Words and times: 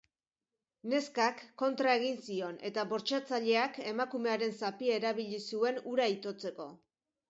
Neskak 0.93 1.43
kontra 1.63 1.91
egin 1.99 2.17
zion 2.29 2.59
eta 2.71 2.87
bortxatzaileak 2.95 3.81
emakumearen 3.95 4.59
zapia 4.67 5.01
erabili 5.01 5.47
zuen 5.49 5.83
hura 5.91 6.13
itotzeko. 6.21 6.73